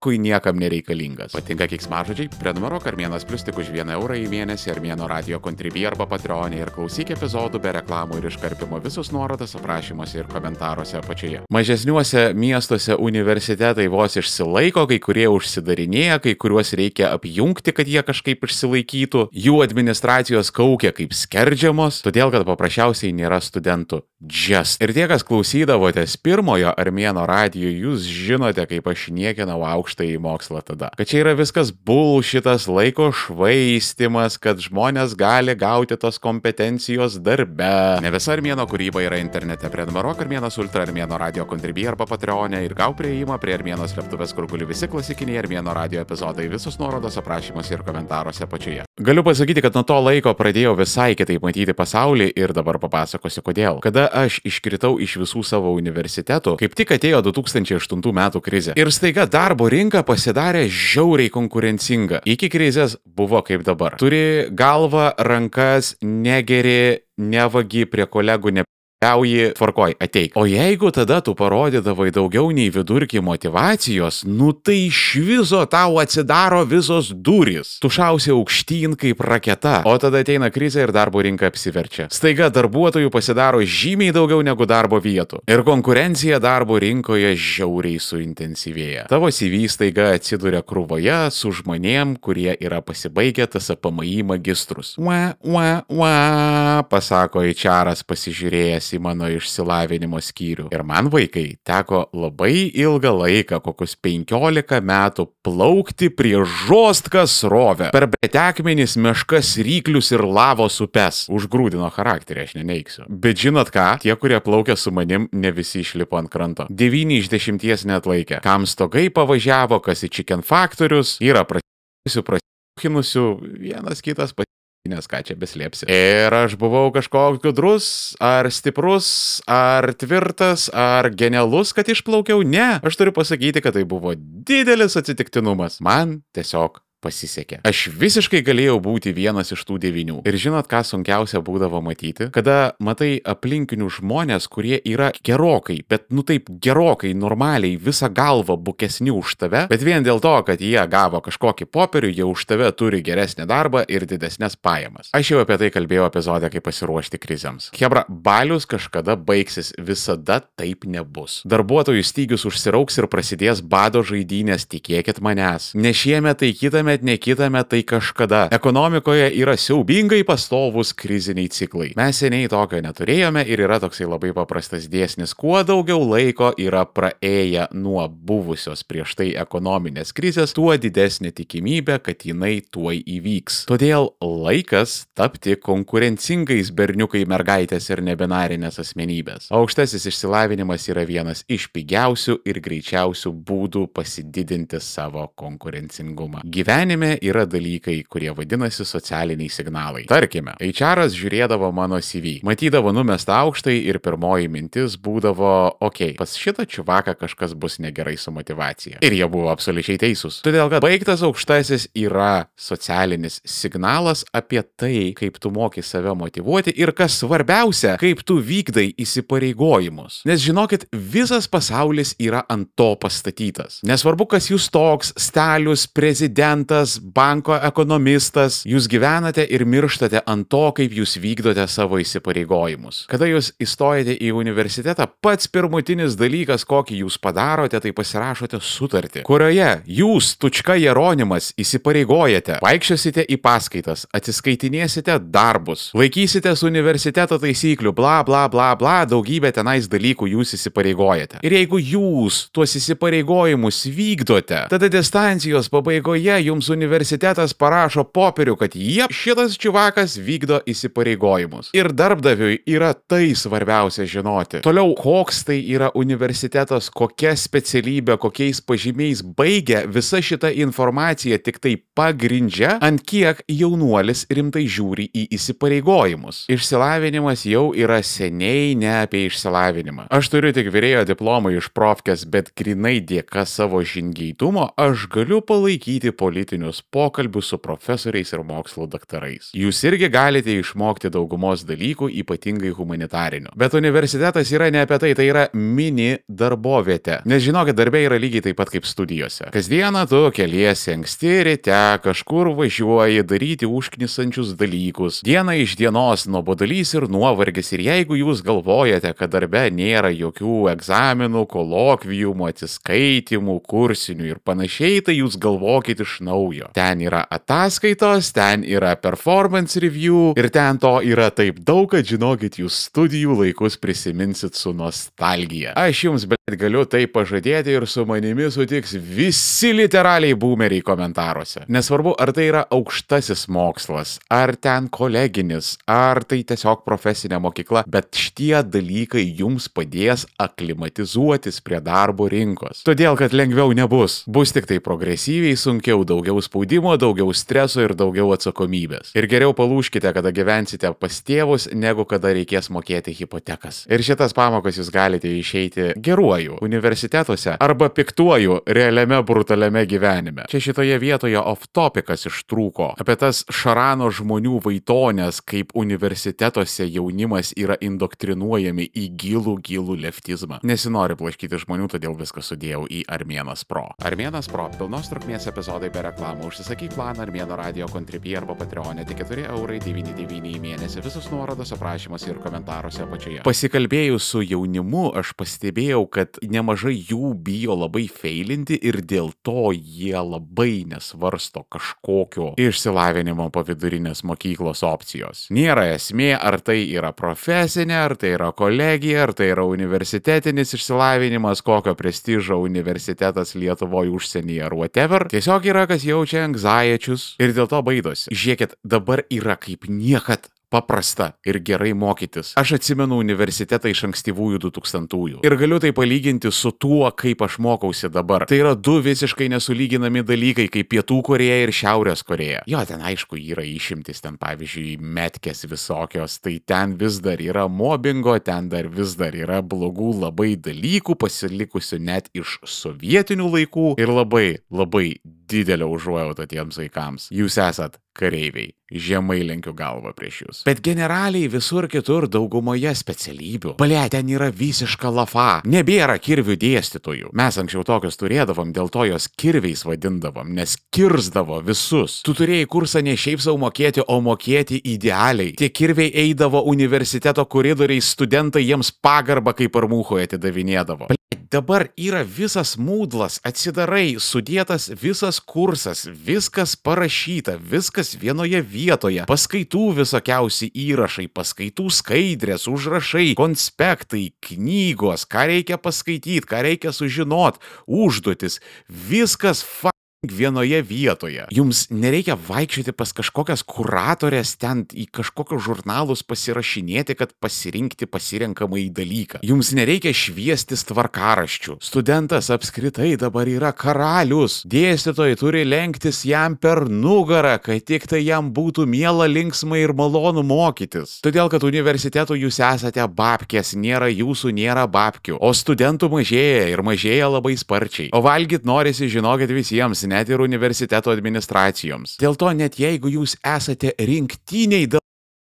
kui 0.00 0.16
niekam 0.16 0.56
nereikalingas. 0.56 1.34
Patinka 1.36 1.66
kiksmažodžiai? 1.68 2.30
Prenumeruok 2.40 2.86
Armėnas 2.88 3.26
Plus 3.28 3.42
tik 3.44 3.58
už 3.60 3.68
1 3.68 3.92
eurą 3.92 4.14
į 4.16 4.30
mėnesį 4.32 4.70
Armėno 4.72 5.04
radio 5.10 5.36
kontribį 5.44 5.82
arba 5.90 6.06
patronį 6.08 6.62
ir 6.62 6.70
klausyk 6.72 7.12
epizodų 7.12 7.60
be 7.60 7.74
reklamų 7.76 8.16
ir 8.16 8.30
iškarpimo 8.30 8.80
visus 8.80 9.10
nuorodas 9.12 9.52
aprašymuose 9.58 10.22
ir 10.22 10.30
komentaruose 10.32 10.96
apačioje. 11.02 11.42
Mažesniuose 11.52 12.30
miestuose 12.32 12.96
universitetai 12.96 13.90
vos 13.92 14.16
išsilaiko, 14.16 14.86
kai 14.88 14.96
kurie 15.04 15.26
užsidarinėja, 15.28 16.16
kai 16.24 16.32
kuriuos 16.32 16.72
reikia 16.80 17.12
apjungti, 17.12 17.76
kad 17.76 17.84
jie 17.84 18.00
kažkaip 18.00 18.48
išsilaikytų. 18.48 19.26
Jų 19.36 19.60
administracijos 19.66 20.48
kaukia 20.48 20.94
kaip 20.96 21.12
skerdžiamos, 21.12 22.00
todėl 22.06 22.32
kad 22.32 22.48
paprasčiausiai 22.48 23.12
nėra 23.12 23.42
studentų. 23.44 24.00
Just. 24.24 24.80
Ir 24.84 24.92
tie, 24.96 25.06
kas 25.08 25.24
klausydavotės 25.24 26.16
pirmojo 26.20 26.72
Armėno 26.80 27.22
radijo, 27.28 27.68
jūs 27.68 28.08
žinote, 28.08 28.64
kaip 28.68 28.88
aš 28.88 29.08
niekinau 29.16 29.60
aukštą 29.64 29.89
aukštai 29.90 30.14
į 30.14 30.20
mokslą 30.22 30.62
tada. 30.62 30.90
Kad 30.96 31.08
čia 31.10 31.20
yra 31.24 31.34
viskas 31.34 31.72
bulšitas, 31.72 32.68
laiko 32.70 33.10
švaistimas, 33.12 34.38
kad 34.38 34.60
žmonės 34.62 35.16
gali 35.18 35.54
gauti 35.58 35.96
tos 35.96 36.18
kompetencijos 36.18 37.18
darbe. 37.18 37.98
Ne 38.02 38.10
visa 38.10 38.32
Armėno 38.36 38.66
kūryba 38.70 39.02
yra 39.02 39.18
internete. 39.20 39.70
Prenumeruok 39.70 40.22
Armėnas 40.22 40.58
Ultra 40.60 40.84
Armėno 40.86 41.18
radio 41.18 41.46
kontribį 41.46 41.88
arba 41.90 42.06
Patreonė 42.06 42.62
ir 42.64 42.74
gau 42.78 42.94
prieimą 42.94 43.38
prie 43.40 43.56
Armėno 43.56 43.88
slėptuvės, 43.90 44.34
kur 44.36 44.46
guli 44.50 44.68
visi 44.68 44.88
klasikiniai 44.90 45.40
Armėno 45.42 45.74
radio 45.74 46.00
epizodai, 46.04 46.48
visus 46.50 46.78
nuorodos 46.80 47.18
aprašymuose 47.20 47.74
ir 47.74 47.84
komentaruose 47.86 48.46
apačioje. 48.46 48.86
Galiu 49.00 49.24
pasakyti, 49.26 49.64
kad 49.64 49.74
nuo 49.74 49.84
to 49.86 49.98
laiko 50.04 50.34
pradėjau 50.36 50.76
visai 50.78 51.14
kitaip 51.18 51.42
matyti 51.42 51.74
pasaulį 51.76 52.30
ir 52.36 52.54
dabar 52.56 52.78
papasakosiu 52.82 53.42
kodėl. 53.46 53.80
Kada 53.82 54.06
aš 54.22 54.40
iškritau 54.46 54.98
iš 55.02 55.18
visų 55.24 55.42
savo 55.46 55.72
universitetų, 55.78 56.56
kaip 56.60 56.76
tik 56.78 56.94
atėjo 56.96 57.22
2008 57.30 58.14
metų 58.20 58.44
krizė. 58.44 58.76
Ir 58.78 58.92
staiga 58.94 59.26
darbo 59.30 59.68
rinka 59.72 59.79
pasidarė 60.04 60.66
žiauriai 60.68 61.30
konkurencinga. 61.32 62.20
Iki 62.28 62.50
krizės 62.52 62.98
buvo 63.04 63.40
kaip 63.46 63.64
dabar. 63.64 63.96
Turi 63.96 64.50
galvą, 64.52 65.14
rankas, 65.16 65.94
negeri, 66.04 67.00
nevagi 67.16 67.86
prie 67.88 68.04
kolegų, 68.04 68.52
ne 68.60 68.64
Liauji, 69.04 69.52
tvarkoj, 69.56 69.94
ateik. 69.96 70.34
O 70.36 70.42
jeigu 70.44 70.90
tada 70.92 71.22
tu 71.24 71.32
parodydavai 71.32 72.10
daugiau 72.12 72.50
nei 72.52 72.68
vidurkį 72.68 73.22
motivacijos, 73.24 74.18
nu 74.28 74.50
tai 74.52 74.74
iš 74.90 74.98
viso 75.24 75.62
tau 75.72 75.96
atsidaro 76.02 76.58
visos 76.68 77.08
durys. 77.08 77.78
Tu 77.80 77.88
šausi 77.88 78.34
aukštyn 78.34 78.98
kaip 79.00 79.22
raketa, 79.24 79.78
o 79.88 79.94
tada 79.96 80.20
ateina 80.20 80.50
krizė 80.52 80.82
ir 80.84 80.92
darbo 80.92 81.22
rinka 81.24 81.48
apsiverčia. 81.48 82.10
Staiga 82.12 82.50
darbuotojų 82.52 83.08
pasidaro 83.14 83.62
žymiai 83.64 84.12
daugiau 84.12 84.44
negu 84.44 84.68
darbo 84.68 85.00
vietų. 85.00 85.40
Ir 85.48 85.64
konkurencija 85.64 86.36
darbo 86.36 86.76
rinkoje 86.76 87.32
žiauriai 87.40 87.96
suintensyvėja. 88.04 89.06
Tavo 89.08 89.32
CV 89.32 89.62
staiga 89.72 90.10
atsiduria 90.18 90.60
krūvoje 90.60 91.22
su 91.32 91.54
žmonėm, 91.56 92.18
kurie 92.20 92.52
yra 92.52 92.84
pasibaigę 92.84 93.48
TSPMI 93.48 94.20
magistrus. 94.34 94.92
Ua, 95.00 95.38
ua, 95.40 95.66
ua, 95.88 96.84
pasako 96.92 97.48
Ičaras 97.48 98.04
pasižiūrėjęs 98.04 98.89
į 98.96 99.00
mano 99.02 99.28
išsilavinimo 99.30 100.20
skyrių. 100.22 100.68
Ir 100.74 100.84
man 100.86 101.10
vaikai 101.12 101.56
teko 101.66 102.06
labai 102.16 102.68
ilgą 102.68 103.12
laiką, 103.14 103.60
kokius 103.64 103.96
15 104.02 104.80
metų, 104.86 105.26
plaukti 105.46 106.10
prie 106.14 106.36
žostkas 106.66 107.40
rovę. 107.50 107.90
Per 107.94 108.08
betekmenis, 108.12 108.96
meškas, 109.00 109.54
ryklius 109.64 110.12
ir 110.14 110.24
lavos 110.26 110.80
upes. 110.84 111.24
Užgrūdino 111.32 111.90
charakterį, 111.94 112.44
aš 112.46 112.56
neneiksiu. 112.58 113.06
Bet 113.08 113.40
žinot 113.40 113.72
ką, 113.74 113.88
tie, 114.04 114.14
kurie 114.20 114.40
plaukia 114.44 114.76
su 114.80 114.92
manim, 114.94 115.28
ne 115.32 115.54
visi 115.54 115.84
išlipo 115.84 116.18
ant 116.20 116.32
kranto. 116.32 116.68
9 116.70 117.16
iš 117.18 117.32
10 117.32 117.88
net 117.90 118.08
laikė. 118.10 118.40
Kam 118.44 118.68
stogai 118.68 119.08
pavažiavo, 119.14 119.80
kas 119.84 120.04
į 120.06 120.12
chicken 120.20 120.46
faktorius, 120.46 121.16
yra 121.24 121.46
prasiusių, 121.48 122.26
prasiukinusių, 122.26 123.26
vienas 123.60 124.04
kitas 124.04 124.34
pat 124.36 124.50
nes 124.88 125.08
ką 125.10 125.20
čia 125.26 125.36
beslėpsi. 125.36 125.88
Ir 125.92 126.32
aš 126.32 126.56
buvau 126.60 126.88
kažkoks 126.94 127.42
gudrus, 127.44 127.88
ar 128.16 128.48
stiprus, 128.52 129.10
ar 129.44 129.92
tvirtas, 130.00 130.70
ar 130.72 131.10
genialus, 131.12 131.74
kad 131.76 131.90
išplaukiau. 131.92 132.40
Ne, 132.46 132.78
aš 132.80 132.96
turiu 132.96 133.12
pasakyti, 133.16 133.60
kad 133.60 133.76
tai 133.76 133.84
buvo 133.88 134.14
didelis 134.16 134.96
atsitiktinumas. 134.96 135.80
Man 135.84 136.22
tiesiog 136.36 136.80
pasisekė. 137.02 137.60
Aš 137.66 137.88
visiškai 137.96 138.42
galėjau 138.46 138.78
būti 138.84 139.12
vienas 139.16 139.52
iš 139.54 139.64
tų 139.68 139.78
devinių. 139.82 140.20
Ir 140.28 140.38
žinot, 140.40 140.68
ką 140.70 140.82
sunkiausia 140.86 141.40
būdavo 141.44 141.80
matyti? 141.84 142.30
Kada 142.34 142.74
matai 142.82 143.18
aplinkinių 143.18 143.90
žmonės, 144.00 144.48
kurie 144.52 144.78
yra 144.78 145.10
gerokai, 145.26 145.80
bet 145.88 146.08
nu 146.14 146.24
taip 146.26 146.50
gerokai, 146.62 147.12
normaliai, 147.16 147.78
visą 147.80 148.10
galvą 148.12 148.56
bukesni 148.60 149.12
už 149.14 149.36
tave, 149.40 149.64
bet 149.70 149.84
vien 149.86 150.04
dėl 150.06 150.22
to, 150.22 150.34
kad 150.46 150.62
jie 150.62 150.80
gavo 150.90 151.22
kažkokį 151.24 151.68
popierių, 151.72 152.12
jie 152.20 152.28
už 152.28 152.46
tave 152.50 152.70
turi 152.76 153.02
geresnį 153.04 153.48
darbą 153.50 153.84
ir 153.88 154.06
didesnės 154.08 154.58
pajamas. 154.60 155.12
Aš 155.16 155.34
jau 155.34 155.42
apie 155.44 155.58
tai 155.60 155.72
kalbėjau 155.74 156.08
epizode, 156.10 156.50
kaip 156.52 156.66
pasiruošti 156.68 157.20
krizėms. 157.20 157.70
Hebra, 157.80 158.04
balius 158.08 158.68
kažkada 158.70 159.16
baigsis, 159.16 159.72
visada 159.78 160.40
taip 160.60 160.86
nebus. 160.88 161.40
Darbuotojų 161.48 162.04
stygius 162.06 162.46
užsirauks 162.48 163.00
ir 163.00 163.08
prasidės 163.10 163.62
bado 163.64 164.02
žaidynės, 164.06 164.68
tikėkit 164.70 165.22
manęs. 165.24 165.72
Ne 165.74 165.94
šiemet, 165.96 166.40
tai 166.40 166.52
kitame 166.56 166.89
šiemet, 166.90 167.02
ne 167.02 167.16
kitame, 167.16 167.64
tai 167.64 167.82
kažkada. 167.82 168.48
Ekonomikoje 168.50 169.30
yra 169.38 169.56
siaubingai 169.56 170.24
pastovus 170.24 170.92
kriziniai 170.92 171.48
ciklai. 171.48 171.92
Mes 171.96 172.18
seniai 172.18 172.48
tokio 172.48 172.80
neturėjome 172.82 173.44
ir 173.46 173.60
yra 173.60 173.78
toksai 173.80 174.08
labai 174.08 174.32
paprastas 174.34 174.88
dėsnis. 174.90 175.34
Kuo 175.34 175.62
daugiau 175.62 176.02
laiko 176.02 176.52
yra 176.58 176.84
praėję 176.84 177.68
nuo 177.72 178.08
buvusios 178.08 178.82
prieš 178.84 179.14
tai 179.16 179.30
ekonominės 179.38 180.12
krizės, 180.12 180.54
tuo 180.54 180.74
didesnė 180.76 181.32
tikimybė, 181.32 182.00
kad 182.02 182.24
jinai 182.24 182.60
tuoj 182.70 183.02
įvyks. 183.06 183.64
Todėl 183.70 184.10
laikas 184.20 185.06
tapti 185.14 185.56
konkurencingais 185.56 186.72
berniukai, 186.74 187.24
mergaitės 187.26 187.90
ir 187.90 188.02
nebinarinės 188.02 188.80
asmenybės. 188.82 189.50
Aukštasis 189.54 190.08
išsilavinimas 190.10 190.88
yra 190.90 191.06
vienas 191.06 191.44
iš 191.48 191.70
pigiausių 191.74 192.40
ir 192.44 192.60
greičiausių 192.60 193.34
būdų 193.46 193.86
pasididinti 193.94 194.80
savo 194.82 195.28
konkurencingumą. 195.38 196.42
Gyvenime 196.44 196.79
Gyvenime 196.80 197.18
yra 197.20 197.42
dalykai, 197.44 198.06
kurie 198.08 198.30
vadinasi 198.32 198.86
socialiniai 198.88 199.50
signalai. 199.52 200.06
Tarkime, 200.08 200.54
HR 200.64 201.02
žiūrėdavo 201.12 201.68
mano 201.76 201.98
CV, 202.00 202.38
matydavo 202.46 202.88
numestą 202.96 203.34
aukštai 203.36 203.74
ir 203.90 203.98
pirmoji 204.00 204.48
mintis 204.48 204.94
būdavo, 204.96 205.50
okei, 205.76 206.14
okay, 206.14 206.16
pas 206.16 206.32
šitą 206.40 206.64
čiuvaką 206.64 207.18
kažkas 207.20 207.52
bus 207.52 207.76
negerai 207.84 208.14
su 208.16 208.32
motivacija. 208.32 209.02
Ir 209.04 209.12
jie 209.12 209.28
buvo 209.28 209.50
absoliučiai 209.52 210.00
teisūs. 210.00 210.38
Todėl, 210.46 210.70
kad 210.72 210.80
baigtas 210.80 211.20
aukštasis 211.26 211.90
yra 212.00 212.46
socialinis 212.56 213.42
signalas 213.44 214.24
apie 214.32 214.64
tai, 214.64 215.12
kaip 215.20 215.36
tu 215.36 215.52
moki 215.52 215.84
save 215.84 216.16
motivuoti 216.16 216.72
ir 216.80 216.94
kas 216.96 217.18
svarbiausia, 217.20 217.98
kaip 218.00 218.24
tu 218.24 218.38
vykdai 218.40 218.86
įsipareigojimus. 219.04 220.22
Nes 220.24 220.40
žinokit, 220.46 220.88
visas 220.96 221.44
pasaulis 221.44 222.16
yra 222.16 222.40
ant 222.48 222.72
to 222.72 222.88
pastatytas. 223.04 223.82
Nesvarbu, 223.84 224.30
kas 224.32 224.48
jūs 224.48 224.72
toks, 224.72 225.12
stalius, 225.20 225.84
prezidentas, 225.84 226.69
studentas, 226.70 226.98
banko 227.02 227.56
ekonomistas, 227.58 228.62
jūs 228.66 228.86
gyvenate 228.88 229.42
ir 229.42 229.64
mirštate 229.66 230.22
ant 230.26 230.48
to, 230.48 230.70
kaip 230.76 230.92
jūs 230.92 231.16
vykdote 231.18 231.66
savo 231.68 231.98
įsipareigojimus. 231.98 233.06
Kada 233.10 233.26
jūs 233.26 233.52
įstojate 233.60 234.14
į 234.14 234.32
universitetą, 234.32 235.08
pats 235.20 235.48
pirmutinis 235.48 236.16
dalykas, 236.16 236.64
kokį 236.64 237.02
jūs 237.02 237.18
padarote, 237.18 237.80
tai 237.80 237.92
pasirašote 237.92 238.60
sutartį, 238.60 239.24
kurioje 239.26 239.82
jūs, 239.86 240.36
tučka 240.38 240.76
Jeronimas, 240.78 241.52
įsipareigojate, 241.58 242.60
vaikščiosite 242.62 243.26
į 243.26 243.40
paskaitas, 243.42 244.06
atsiskaitinėsite 244.14 245.18
darbus, 245.30 245.90
laikysitės 245.94 246.62
universiteto 246.66 247.38
taisyklių, 247.40 247.92
bla 247.96 248.20
bla 248.22 248.46
bla 248.48 248.72
bla, 248.78 249.00
daugybę 249.08 249.50
tenais 249.52 249.88
dalykų 249.90 250.30
jūs 250.36 250.54
įsipareigojate. 250.58 251.42
Ir 251.42 251.56
jeigu 251.58 251.80
jūs 251.82 252.46
tuos 252.54 252.76
įsipareigojimus 252.78 253.82
vykdote, 253.90 254.66
tada 254.70 254.90
distancijos 254.92 255.70
pabaigoje 255.72 256.38
jums 256.44 256.59
universitetas 256.68 257.54
parašo 257.56 258.04
popierių, 258.04 258.56
kad 258.60 258.74
jie 258.76 259.06
šitas 259.08 259.56
čiuvakas 259.60 260.18
vykdo 260.20 260.60
įsipareigojimus. 260.68 261.70
Ir 261.76 261.88
darbdaviui 261.96 262.60
yra 262.68 262.92
tai 262.92 263.32
svarbiausia 263.38 264.04
žinoti. 264.04 264.60
Toliau, 264.64 264.92
koks 264.98 265.44
tai 265.48 265.60
yra 265.64 265.88
universitetas, 265.96 266.90
kokia 266.92 267.32
specialybė, 267.38 268.18
kokiais 268.20 268.60
pažymiais 268.60 269.22
baigia, 269.24 269.84
visa 269.86 270.20
šita 270.20 270.50
informacija 270.60 271.38
tik 271.40 271.62
tai 271.62 271.76
pagrindžia, 271.96 272.76
ant 272.84 273.00
kiek 273.06 273.40
jaunuolis 273.48 274.26
rimtai 274.30 274.66
žiūri 274.70 275.08
į 275.14 275.26
įsipareigojimus. 275.38 276.44
Išsilavinimas 276.52 277.46
jau 277.48 277.70
yra 277.72 278.02
seniai 278.04 278.74
ne 278.78 278.92
apie 279.00 279.24
išsilavinimą. 279.30 280.10
Aš 280.12 280.32
turiu 280.34 280.52
tik 280.56 280.68
vyrėjo 280.74 281.06
diplomą 281.08 281.54
iš 281.56 281.70
profkės, 281.76 282.26
bet 282.28 282.52
grinai 282.58 282.98
dėka 283.00 283.46
savo 283.48 283.80
žingeitumo 283.86 284.70
aš 284.80 285.06
galiu 285.12 285.40
palaikyti 285.44 286.12
politiką 286.12 286.49
politinius 286.50 286.82
pokalbius 286.82 287.46
su 287.46 287.58
profesoriais 287.58 288.32
ir 288.32 288.42
mokslo 288.42 288.86
daktarais. 288.86 289.50
Jūs 289.54 289.84
irgi 289.86 290.08
galite 290.10 290.52
išmokti 290.58 291.10
daugumos 291.10 291.62
dalykų, 291.64 292.10
ypatingai 292.22 292.72
humanitarinių. 292.74 293.52
Bet 293.56 293.74
universitetas 293.74 294.50
yra 294.50 294.70
ne 294.70 294.82
apie 294.82 294.98
tai, 294.98 295.12
tai 295.14 295.28
yra 295.30 295.46
mini 295.54 296.18
darbovietė. 296.26 297.20
Nes 297.26 297.42
žinokit, 297.44 297.76
darbė 297.78 298.02
yra 298.08 298.18
lygiai 298.18 298.42
taip 298.48 298.58
pat 298.58 298.70
kaip 298.72 298.86
studijose. 298.88 299.50
Kasdieną 299.54 300.06
tu 300.10 300.24
keliesi 300.34 300.94
anksti 300.96 301.36
ryte, 301.46 301.78
kažkur 302.02 302.50
važiuoji 302.58 303.22
daryti 303.22 303.68
užknisančius 303.70 304.56
dalykus. 304.58 305.22
Diena 305.26 305.54
iš 305.54 305.76
dienos 305.78 306.26
nuobodulys 306.26 306.94
ir 306.96 307.06
nuovargis. 307.10 307.72
Ir 307.76 307.84
jeigu 307.86 308.18
jūs 308.18 308.42
galvojate, 308.46 309.14
kad 309.14 309.30
darbe 309.30 309.68
nėra 309.70 310.10
jokių 310.10 310.72
egzaminų, 310.74 311.46
kolokvijumų, 311.50 312.50
atsiskaitimų, 312.50 313.60
kursinių 313.70 314.32
ir 314.34 314.42
panašiai, 314.42 314.98
tai 315.06 315.18
jūs 315.20 315.38
galvokit 315.40 316.02
iš 316.02 316.18
naujo 316.26 316.39
naujo. 316.40 316.70
Ten 316.72 317.00
yra 317.00 317.24
ataskaitos, 317.30 318.32
ten 318.32 318.64
yra 318.64 318.96
performance 318.96 319.80
review 319.80 320.32
ir 320.36 320.50
ten 320.50 320.78
to 320.78 321.00
yra 321.04 321.30
taip 321.30 321.60
daug, 321.66 321.88
kad 321.90 322.06
žinokit, 322.06 322.58
jūs 322.60 322.86
studijų 322.88 323.36
laikus 323.40 323.76
prisiminsit 323.80 324.54
su 324.54 324.72
nostalgija. 324.76 325.74
Aš 325.78 326.04
jums 326.06 326.26
bet 326.30 326.56
galiu 326.60 326.84
tai 326.88 327.06
pažadėti 327.10 327.74
ir 327.76 327.86
su 327.88 328.04
manimi 328.08 328.50
sutiks 328.50 328.94
visi 328.94 329.72
literaliai 329.76 330.34
boomeriai 330.34 330.82
komentaruose. 330.84 331.64
Nesvarbu, 331.68 332.14
ar 332.20 332.32
tai 332.36 332.48
yra 332.50 332.64
aukštasis 332.70 333.46
mokslas, 333.52 334.18
ar 334.30 334.54
ten 334.56 334.88
koleginis, 334.92 335.76
ar 335.90 336.22
tai 336.24 336.42
tiesiog 336.46 336.84
profesinė 336.86 337.40
mokykla, 337.42 337.84
bet 337.90 338.14
šitie 338.16 338.62
dalykai 338.66 339.24
jums 339.40 339.68
padės 339.72 340.26
aklimatizuotis 340.40 341.60
prie 341.64 341.80
darbo 341.84 342.28
rinkos. 342.30 342.84
Todėl, 342.86 343.16
kad 343.18 343.34
lengviau 343.36 343.72
nebus. 343.76 344.22
Bus 344.30 344.54
tik 344.54 344.68
tai 344.70 344.80
progresyviai 344.82 345.58
sunkiau, 345.58 346.04
daugiau 346.06 346.19
spaudimo, 346.42 346.96
daugiau 346.96 347.32
streso 347.34 347.80
ir 347.80 347.94
daugiau 347.94 348.32
atsakomybės. 348.34 349.14
Ir 349.14 349.26
geriau 349.30 349.54
palūškite, 349.56 350.12
kada 350.14 350.30
gyvensite 350.30 350.92
pas 350.98 351.20
tėvus, 351.22 351.68
negu 351.72 352.04
kada 352.04 352.32
reikės 352.34 352.70
mokėti 352.70 353.14
hipotekas. 353.16 353.86
Ir 353.90 354.02
šitas 354.02 354.34
pamokas 354.36 354.78
jūs 354.78 354.90
galite 354.92 355.28
išeiti 355.28 355.92
geruoju 355.96 356.58
universitetuose 356.62 357.56
arba 357.60 357.88
piktuoju 357.88 358.60
realiame 358.66 359.22
brutaliame 359.22 359.86
gyvenime. 359.86 360.46
Čia 360.50 360.60
šitoje 360.60 360.98
vietoje 360.98 361.38
off-topikas 361.40 362.26
ištrūko 362.30 362.94
apie 363.00 363.16
tas 363.20 363.44
šarano 363.50 364.10
žmonių 364.14 364.60
vaitonės, 364.64 365.40
kaip 365.46 365.74
universitetuose 365.78 366.86
jaunimas 366.88 367.54
yra 367.56 367.76
indoktrinuojami 367.80 368.88
į 368.90 369.06
gilų, 369.20 369.56
gilų 369.66 369.98
leftizmą. 370.04 370.60
Nesinori 370.66 371.16
plaškyti 371.20 371.60
žmonių, 371.64 371.90
todėl 371.94 372.16
viską 372.18 372.44
sudėjau 372.44 372.86
į 372.90 373.04
Armėnas 373.10 373.64
Pro. 373.68 373.88
Armėnas 374.04 374.50
Pro- 374.50 374.68
pilnos 374.78 375.10
trukmės 375.12 375.48
epizodai 375.50 375.90
be 375.92 376.02
reklamų. 376.10 376.50
Užsisakyk 376.50 376.94
planą 376.96 377.24
Armėno 377.24 377.56
radio 377.58 377.88
kontribį 377.90 378.36
arba 378.40 378.56
Patreonė 378.58 379.06
tik 379.08 379.22
4 379.24 379.46
eurai 379.54 379.78
99 379.82 380.54
į 380.56 380.60
mėnesį. 380.62 381.02
Visus 381.04 381.28
nuorodos 381.32 381.72
aprašymuose 381.76 382.30
ir 382.32 382.40
komentaruose 382.42 383.04
apačioje. 383.06 383.42
Pasikalbėjus 383.46 384.26
su 384.34 384.42
jaunimu, 384.44 385.10
aš 385.20 385.32
pastebėjau, 385.38 386.02
kad 386.12 386.40
nemažai 386.42 386.96
jų 386.96 387.32
bijo 387.40 387.76
labai 387.78 388.06
feilinti 388.10 388.78
ir 388.90 389.00
dėl 389.06 389.32
to 389.46 389.70
jie 389.74 390.16
labai 390.18 390.84
nesvarsto 390.90 391.64
kažkokio 391.70 392.54
išsilavinimo 392.60 393.48
po 393.54 393.64
vidurinės 393.66 394.24
mokyklos 394.26 394.82
opcijos. 394.86 395.46
Nėra 395.54 395.86
esmė, 395.94 396.32
ar 396.36 396.58
tai 396.64 396.80
yra 396.88 397.12
profesinė, 397.16 397.98
ar 398.06 398.16
tai 398.20 398.34
yra 398.36 398.50
kolegija, 398.56 399.26
ar 399.28 399.34
tai 399.36 399.50
yra 399.54 399.66
universitetinis 399.68 400.74
išsilavinimas, 400.76 401.62
kokio 401.66 401.94
prestižo 401.98 402.60
universitetas 402.60 403.54
Lietuvoje 403.58 404.12
užsienyje 404.14 404.66
ar 404.66 404.76
whatever. 404.76 405.26
Tiesiog 405.30 405.66
yra, 405.70 405.86
kas 405.90 405.99
jaučia 406.06 406.46
anxiečius 406.48 407.34
ir 407.42 407.54
dėl 407.56 407.68
to 407.70 407.82
baidosi. 407.86 408.32
Žiūrėkit, 408.32 408.78
dabar 408.84 409.24
yra 409.30 409.58
kaip 409.60 409.88
niekad 409.90 410.50
paprasta 410.70 411.32
ir 411.44 411.58
gerai 411.58 411.92
mokytis. 411.98 412.54
Aš 412.60 412.76
atsimenu 412.78 413.18
universitetą 413.20 413.90
iš 413.90 414.04
ankstyvųjų 414.08 414.60
2000-ųjų. 414.62 415.42
Ir 415.46 415.56
galiu 415.58 415.80
tai 415.82 415.90
palyginti 415.96 416.52
su 416.54 416.70
tuo, 416.70 417.10
kaip 417.10 417.42
aš 417.42 417.58
mokausi 417.62 418.10
dabar. 418.12 418.46
Tai 418.50 418.60
yra 418.60 418.76
du 418.78 419.00
visiškai 419.02 419.50
nesulyginami 419.50 420.22
dalykai, 420.26 420.68
kaip 420.72 420.90
Pietų 420.94 421.20
Koreja 421.26 421.58
ir 421.64 421.74
Šiaurės 421.74 422.22
Koreja. 422.26 422.62
Jo, 422.70 422.84
ten 422.86 423.02
aišku 423.06 423.38
yra 423.40 423.66
išimtis, 423.66 424.22
ten 424.22 424.38
pavyzdžiui, 424.40 424.96
metkės 425.18 425.66
visokios, 425.70 426.38
tai 426.44 426.58
ten 426.62 426.94
vis 427.00 427.18
dar 427.24 427.42
yra 427.42 427.66
mobbingo, 427.66 428.36
ten 428.38 428.70
dar 428.70 428.88
vis 428.94 429.16
dar 429.18 429.34
yra 429.34 429.60
blogų 429.66 430.14
labai 430.22 430.54
dalykų, 430.54 431.18
pasilikusių 431.18 432.00
net 432.06 432.30
iš 432.36 432.60
sovietinių 432.62 433.50
laikų 433.58 433.88
ir 433.98 434.14
labai, 434.14 434.46
labai 434.70 435.18
didelę 435.50 435.88
užuojautą 435.90 436.46
tiems 436.50 436.78
vaikams. 436.80 437.28
Jūs 437.34 437.58
esat 437.60 437.98
kareiviai. 438.16 438.74
Žemai 438.90 439.44
lenkiu 439.46 439.70
galvą 439.76 440.10
prieš 440.18 440.38
jūs. 440.42 440.60
Bet 440.66 440.80
generaliai 440.82 441.46
visur 441.50 441.86
kitur 441.90 442.26
daugumoje 442.26 442.90
specialybių. 442.98 443.76
Palia, 443.78 444.02
ten 444.10 444.28
yra 444.32 444.48
visiška 444.50 445.12
lafa. 445.14 445.60
Nebėra 445.62 446.16
kirvių 446.18 446.56
dėstytojų. 446.58 447.30
Mes 447.38 447.58
anksčiau 447.62 447.84
tokius 447.86 448.18
turėdavom, 448.18 448.72
dėl 448.74 448.90
to 448.90 449.06
jos 449.12 449.28
kirviais 449.38 449.84
vadindavom, 449.86 450.50
nes 450.58 450.74
kirzdavo 450.90 451.60
visus. 451.62 452.18
Tu 452.26 452.34
turėjai 452.34 452.66
kursą 452.70 453.04
ne 453.06 453.14
šiaip 453.14 453.44
savo 453.44 453.62
mokėti, 453.62 454.02
o 454.02 454.18
mokėti 454.26 454.82
idealiai. 454.96 455.54
Tie 455.60 455.70
kirviai 455.70 456.10
eidavo 456.26 456.64
universiteto 456.74 457.46
koridoriais, 457.46 458.10
studentai 458.16 458.66
jiems 458.66 458.90
pagarbą 458.98 459.54
kaip 459.54 459.78
ar 459.78 459.86
mūhoje 459.94 460.32
atidavinėdavo. 460.32 461.12
Dabar 461.50 461.88
yra 461.98 462.20
visas 462.22 462.76
mūdlas, 462.78 463.40
atsidarai, 463.42 464.20
sudėtas 464.22 464.84
visas 464.94 465.40
kursas, 465.42 466.04
viskas 466.06 466.76
parašyta, 466.78 467.56
viskas 467.72 468.12
vienoje 468.14 468.60
vietoje, 468.62 469.24
paskaitų 469.26 469.88
visokiausi 469.98 470.70
įrašai, 470.70 471.26
paskaitų 471.34 471.88
skaidrės, 471.98 472.68
užrašai, 472.70 473.32
konspektai, 473.40 474.28
knygos, 474.46 475.26
ką 475.26 475.48
reikia 475.50 475.82
paskaityti, 475.82 476.46
ką 476.46 476.62
reikia 476.68 476.94
sužinot, 476.94 477.58
užduotis, 477.90 478.62
viskas 478.86 479.66
fa 479.66 479.90
vienoje 480.20 480.82
vietoje. 480.84 481.46
Jums 481.48 481.86
nereikia 481.88 482.34
vaikščioti 482.36 482.92
pas 482.92 483.12
kažkokias 483.16 483.62
kuratorės 483.64 484.52
ten 484.60 484.82
į 484.92 485.06
kažkokius 485.16 485.62
žurnalus 485.64 486.20
pasirašinėti, 486.28 487.16
kad 487.16 487.32
pasirinkti 487.40 488.04
pasirenkamą 488.04 488.82
į 488.82 488.88
dalyką. 488.98 489.40
Jums 489.46 489.72
nereikia 489.76 490.12
šviestis 490.12 490.84
tvarkaraščių. 490.90 491.78
Studentas 491.80 492.50
apskritai 492.52 493.14
dabar 493.20 493.48
yra 493.48 493.72
karalius. 493.72 494.60
Dėstytojai 494.68 495.38
turi 495.40 495.64
lenktis 495.64 496.20
jam 496.28 496.58
per 496.60 496.84
nugarą, 496.84 497.56
kad 497.64 497.80
tik 497.88 498.04
tai 498.10 498.20
jam 498.20 498.52
būtų 498.52 498.84
miela, 498.84 499.24
linksma 499.24 499.80
ir 499.80 499.96
malonu 499.96 500.44
mokytis. 500.44 501.16
Todėl, 501.24 501.48
kad 501.48 501.64
universitetų 501.64 502.36
jūs 502.42 502.60
esate 502.60 503.08
babkės, 503.08 503.72
nėra 503.72 504.12
jūsų, 504.12 504.52
nėra 504.52 504.84
babkių. 504.84 505.40
O 505.40 505.54
studentų 505.56 506.12
mažėja 506.12 506.68
ir 506.74 506.84
mažėja 506.84 507.32
labai 507.32 507.56
sparčiai. 507.56 508.10
O 508.12 508.20
valgyt 508.20 508.68
norisi, 508.68 509.08
žinokit 509.08 509.56
visiems, 509.56 510.04
net 510.10 510.32
ir 510.32 510.42
universiteto 510.42 511.14
administracijoms. 511.14 512.18
Dėl 512.20 512.38
to 512.40 512.50
net 512.56 512.80
jeigu 512.80 513.12
jūs 513.20 513.38
esate 513.46 513.94
rinktiniai 513.98 514.90
dėl 514.90 515.00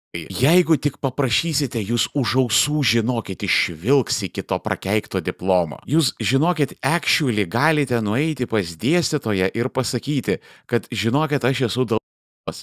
Jeigu 0.10 0.74
tik 0.82 0.96
paprašysite, 0.98 1.78
jūs 1.86 2.08
už 2.18 2.32
ausų 2.42 2.80
žinokit 2.82 3.44
išvilks 3.46 4.24
iki 4.26 4.42
to 4.42 4.58
prakeikto 4.58 5.22
diplomo. 5.22 5.78
Jūs 5.86 6.16
žinokit, 6.18 6.74
actually 6.82 7.46
galite 7.46 8.02
nueiti 8.02 8.50
pas 8.50 8.74
dėstytoją 8.74 9.52
ir 9.54 9.70
pasakyti, 9.70 10.40
kad 10.66 10.90
žinokit, 10.90 11.46
aš 11.46 11.68
esu 11.70 11.86
dėl... 11.86 11.99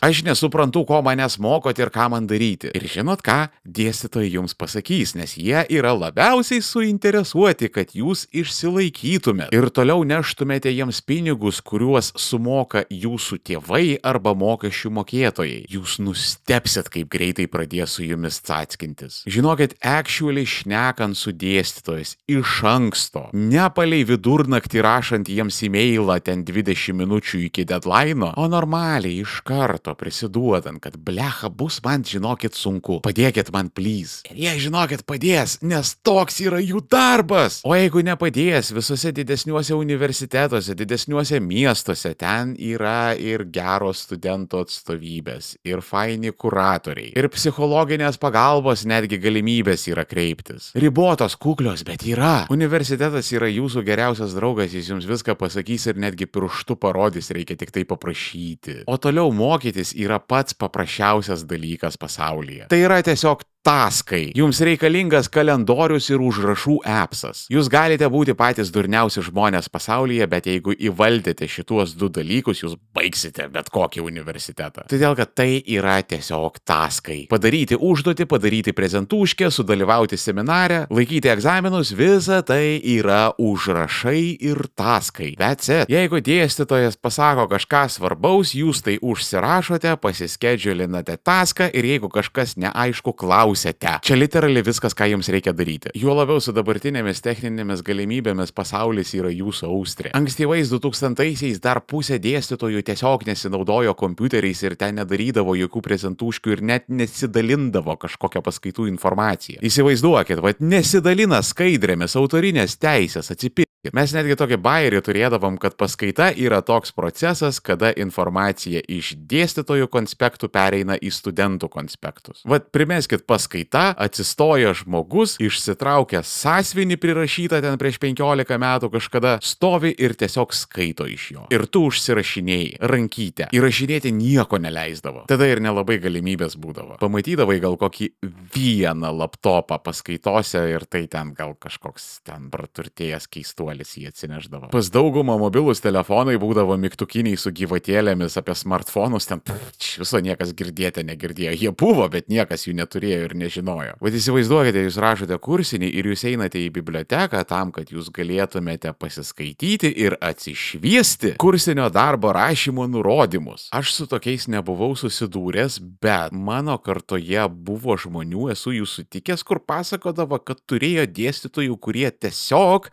Aš 0.05 0.23
nesuprantu, 0.27 0.85
ko 0.89 1.01
manęs 1.07 1.39
mokot 1.43 1.79
ir 1.79 1.91
ką 1.95 2.09
man 2.13 2.27
daryti. 2.29 2.71
Ir 2.77 2.87
žinot 2.91 3.23
ką, 3.27 3.49
dėstytojai 3.65 4.33
jums 4.37 4.57
pasakys, 4.59 5.15
nes 5.19 5.37
jie 5.39 5.63
yra 5.73 5.95
labiausiai 5.97 6.63
suinteresuoti, 6.65 7.71
kad 7.73 7.95
jūs 7.97 8.27
išsilaikytumėte 8.37 9.55
ir 9.57 9.69
toliau 9.75 10.05
neštumėte 10.07 10.73
jiems 10.73 11.01
pinigus, 11.07 11.63
kuriuos 11.65 12.13
sumoka 12.21 12.85
jūsų 12.91 13.41
tėvai 13.47 13.99
arba 14.07 14.35
mokesčių 14.37 14.93
mokėtojai. 14.99 15.63
Jūs 15.73 15.99
nustepsit, 16.03 16.91
kaip 16.93 17.11
greitai 17.13 17.49
pradės 17.51 17.97
su 17.97 18.07
jumis 18.07 18.43
atskintis. 18.47 19.23
Žinokit, 19.31 19.77
actually 19.81 20.47
šnekant 20.47 21.19
su 21.19 21.33
dėstytojais 21.37 22.17
iš 22.31 22.57
anksto, 22.67 23.27
nepaliai 23.33 24.07
vidurnaktį 24.09 24.85
rašant 24.85 25.31
jiems 25.33 25.63
e-mailą 25.67 26.19
ten 26.25 26.45
20 26.47 26.97
minučių 27.01 27.43
iki 27.49 27.67
deadline, 27.69 28.33
o 28.37 28.47
normaliai 28.51 29.21
iš 29.23 29.41
karto 29.47 29.76
prisiduodant, 29.81 30.81
kad 30.83 30.97
blecha 30.97 31.49
bus 31.49 31.79
man, 31.85 32.05
žinokit, 32.07 32.57
sunku. 32.57 33.01
Padėkit 33.05 33.53
man, 33.55 33.71
please. 33.71 34.23
Ir 34.31 34.41
jie, 34.45 34.55
žinokit, 34.67 35.05
padės, 35.09 35.59
nes 35.63 35.95
toks 36.07 36.41
yra 36.45 36.61
jų 36.63 36.83
darbas. 36.91 37.61
O 37.67 37.75
jeigu 37.77 38.03
nepadės 38.07 38.73
visose 38.77 39.13
didesniuose 39.17 39.77
universitetuose, 39.77 40.77
didesniuose 40.79 41.41
miestuose, 41.43 42.15
ten 42.19 42.55
yra 42.59 43.15
ir 43.19 43.47
geros 43.53 44.05
studentų 44.07 44.65
atstovybės, 44.67 45.55
ir 45.67 45.83
faini 45.85 46.33
kuratoriai, 46.33 47.13
ir 47.17 47.29
psichologinės 47.33 48.21
pagalbos 48.23 48.85
netgi 48.89 49.19
galimybės 49.23 49.87
yra 49.93 50.07
kreiptis. 50.09 50.71
Ribotos, 50.77 51.37
kuklios, 51.41 51.85
bet 51.87 52.05
yra. 52.07 52.47
Universitetas 52.53 53.31
yra 53.35 53.49
jūsų 53.51 53.85
geriausias 53.87 54.37
draugas, 54.37 54.75
jis 54.75 54.91
jums 54.93 55.09
viską 55.09 55.37
pasakys 55.39 55.89
ir 55.91 56.01
netgi 56.01 56.29
pirštu 56.31 56.79
parodys, 56.81 57.31
reikia 57.35 57.59
tik 57.59 57.73
tai 57.75 57.87
paprašyti. 57.89 58.83
O 58.91 58.99
toliau 59.01 59.33
mokytis 59.67 59.95
yra 59.99 60.19
pats 60.21 60.55
paprasčiausias 60.55 61.45
dalykas 61.49 61.99
pasaulyje. 61.99 62.67
Tai 62.69 62.79
yra 62.79 63.03
tiesiog 63.03 63.43
taskai. 63.67 64.31
Jums 64.39 64.61
reikalingas 64.63 65.27
kalendorius 65.33 66.07
ir 66.13 66.23
užrašų 66.23 66.77
appsas. 66.87 67.47
Jūs 67.51 67.67
galite 67.73 68.07
būti 68.13 68.37
patys 68.39 68.71
durniausi 68.71 69.25
žmonės 69.27 69.67
pasaulyje, 69.73 70.29
bet 70.31 70.47
jeigu 70.47 70.77
įvaldėte 70.87 71.49
šituos 71.51 71.97
du 71.99 72.07
dalykus, 72.13 72.63
jūs 72.63 72.77
baigsite 72.95 73.49
bet 73.51 73.71
kokį 73.75 74.05
universitetą. 74.07 74.85
Todėl, 74.91 75.17
kad 75.19 75.33
tai 75.35 75.49
yra 75.67 75.97
tiesiog 76.07 76.61
taskai. 76.63 77.25
Padaryti 77.33 77.75
užduotį, 77.75 78.29
padaryti 78.31 78.75
prezentūškę, 78.77 79.51
sudalyvauti 79.51 80.19
seminare, 80.21 80.85
laikyti 80.95 81.33
egzaminus, 81.35 81.91
visa 81.99 82.43
tai 82.47 82.79
yra 82.79 83.33
užrašai 83.35 84.23
ir 84.47 84.63
taskai. 84.79 85.33
That's 85.41 85.73
it. 85.75 85.91
Jeigu 85.91 86.23
dėstytojas 86.23 87.01
pasako 87.03 87.49
kažką 87.57 87.83
svarbaus, 87.97 88.55
jūs 88.55 88.85
tai 88.87 89.01
užsirašote, 89.03 89.97
pasiskedžiulinate 90.07 91.19
taską 91.27 91.73
ir 91.75 91.91
jeigu 91.97 92.13
kažkas 92.15 92.55
neaišku, 92.63 93.17
klausėte. 93.57 94.01
Čia 94.05 94.17
literaliai 94.17 94.65
viskas, 94.65 94.95
ką 94.95 95.09
jums 95.11 95.29
reikia 95.33 95.53
daryti. 95.57 95.91
Juo 95.97 96.15
labiau 96.15 96.41
su 96.41 96.53
dabartinėmis 96.53 97.23
techninėmis 97.25 97.83
galimybėmis 97.87 98.53
pasaulis 98.53 99.15
yra 99.17 99.31
jūsų 99.33 99.69
austrė. 99.71 100.13
Ankstyvais 100.17 100.71
2000-aisiais 100.71 101.61
dar 101.63 101.81
pusė 101.81 102.19
dėstytojų 102.21 102.85
tiesiog 102.87 103.27
nesinaudojo 103.27 103.95
kompiuteriais 103.97 104.63
ir 104.67 104.77
ten 104.77 105.01
nedarydavo 105.01 105.57
jokių 105.57 105.83
prezentūškių 105.89 106.57
ir 106.57 106.65
net 106.73 106.89
nesidalindavo 106.89 107.97
kažkokią 107.97 108.45
paskaitų 108.45 108.91
informaciją. 108.93 109.63
Įsivaizduokit, 109.65 110.43
vad 110.45 110.61
nesidalina 110.61 111.43
skaidrėmis 111.43 112.17
autorinės 112.19 112.77
teisės 112.81 113.33
atsipirkti. 113.33 113.66
Mes 113.95 114.15
netgi 114.17 114.37
tokį 114.39 114.59
bairį 114.63 115.03
turėdavom, 115.07 115.59
kad 115.63 115.77
paskaita 115.79 116.31
yra 116.35 116.63
toks 116.67 116.95
procesas, 116.97 117.61
kada 117.61 117.93
informacija 117.93 118.81
iš 118.81 119.15
dėstytojų 119.31 119.89
konspektų 119.93 120.51
pereina 120.53 120.97
į 120.97 121.13
studentų 121.15 121.69
konspektus. 121.73 122.43
Vat 122.49 122.71
primeskit 122.75 123.27
paskaita, 123.29 123.93
atsistoja 124.07 124.73
žmogus, 124.77 125.37
išsitraukia 125.43 126.23
sąsvinį 126.27 126.99
prirašytą 127.03 127.61
ten 127.65 127.79
prieš 127.81 128.01
15 128.03 128.59
metų 128.63 128.91
kažkada, 128.97 129.37
stovi 129.45 129.93
ir 129.93 130.17
tiesiog 130.19 130.55
skaito 130.57 131.07
iš 131.11 131.29
jo. 131.37 131.47
Ir 131.55 131.67
tu 131.71 131.87
užsirašinėjai 131.91 132.81
rankytę. 132.81 133.51
Įrašinėti 133.57 134.13
nieko 134.17 134.61
neleisdavo. 134.63 135.27
Tada 135.31 135.49
ir 135.51 135.63
nelabai 135.65 135.99
galimybės 136.03 136.57
būdavo. 136.61 136.99
Pamatydavai 137.03 137.59
gal 137.63 137.79
kokį 137.81 138.11
vieną 138.57 139.13
laptopą 139.21 139.79
paskaitose 139.85 140.63
ir 140.73 140.87
tai 140.91 141.07
ten 141.11 141.33
gal 141.37 141.55
kažkoks 141.61 142.23
ten 142.27 142.49
praturtėjęs 142.53 143.29
keistuolis 143.33 143.76
jį 143.97 144.07
atsineždavo. 144.11 144.71
Pas 144.73 144.89
daugumą 144.93 145.37
mobilus 145.41 145.83
telefonai 145.85 146.37
būdavo 146.41 146.77
mygtukiniai 146.81 147.37
su 147.41 147.53
gyvatėlėmis 147.57 148.39
apie 148.41 148.55
smartfonus, 148.57 149.29
ten 149.29 149.43
pff, 149.45 150.01
viso 150.01 150.21
niekas 150.25 150.55
girdėti 150.57 151.05
negirdėjo. 151.07 151.55
Jie 151.57 151.73
buvo, 151.77 152.07
bet 152.13 152.31
niekas 152.33 152.67
jų 152.67 152.77
neturėjo 152.81 153.21
ir 153.27 153.37
nežinojo. 153.39 153.97
Vat 154.03 154.17
įsivaizduokite, 154.17 154.85
jūs 154.87 155.01
rašote 155.03 155.39
kursinį 155.43 155.91
ir 156.01 156.11
jūs 156.13 156.25
einate 156.31 156.61
į 156.63 156.71
biblioteką 156.79 157.43
tam, 157.49 157.73
kad 157.75 157.91
jūs 157.93 158.11
galėtumėte 158.15 158.93
pasiskaityti 158.97 159.93
ir 160.07 160.17
atsišviesti 160.25 161.35
kursinio 161.43 161.89
darbo 161.93 162.33
rašymo 162.37 162.87
nurodymus. 162.91 163.69
Aš 163.77 163.95
su 163.97 164.09
tokiais 164.11 164.49
nebuvau 164.53 164.93
susidūręs, 164.99 165.79
bet 166.03 166.35
mano 166.35 166.79
kartoje 166.83 167.47
buvo 167.51 167.97
žmonių, 168.01 168.51
esu 168.55 168.75
jų 168.77 168.89
sutikęs, 168.91 169.45
kur 169.47 169.61
pasakodavo, 169.67 170.39
kad 170.43 170.61
turėjo 170.69 171.07
dėstytojų, 171.17 171.79
kurie 171.83 172.09
tiesiog 172.11 172.91